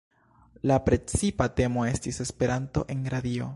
[0.69, 3.49] La precipa temo estis "Esperanto en radio".